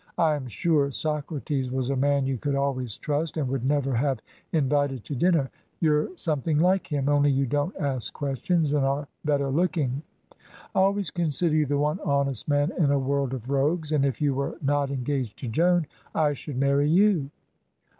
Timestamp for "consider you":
11.11-11.67